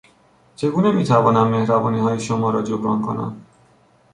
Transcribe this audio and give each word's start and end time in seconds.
چگونه 0.55 0.91
میتوانم 0.91 1.47
مهربانیهای 1.47 2.19
شما 2.19 2.49
را 2.51 2.61
جبران 2.61 3.01
کنم 3.01 3.37